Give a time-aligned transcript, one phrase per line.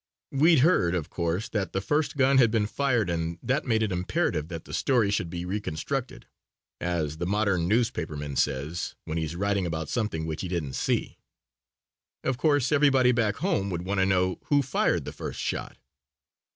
[0.31, 3.91] We'd heard, of course, that the first gun had been fired and that made it
[3.91, 6.25] imperative that the story should be "reconstructed,"
[6.79, 11.19] as the modern newspaperman says when he's writing about something which he didn't see.
[12.23, 15.77] Of course, everybody back home would want to know who fired the first shot.